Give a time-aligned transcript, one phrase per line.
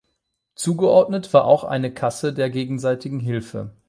[0.55, 3.69] Zugeordnet war auch eine Kasse der gegenseitige Hilfe.